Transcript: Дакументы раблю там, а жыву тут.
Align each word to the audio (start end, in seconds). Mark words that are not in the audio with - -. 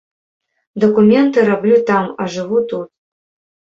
Дакументы 0.85 1.39
раблю 1.51 1.77
там, 1.93 2.11
а 2.21 2.31
жыву 2.39 2.67
тут. 2.75 2.87